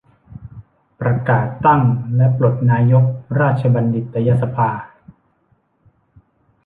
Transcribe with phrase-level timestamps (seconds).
[0.99, 1.81] ประกาศตั้ง
[2.15, 3.05] และปลดนายก
[3.39, 4.69] ราชบัณฑิตยสภา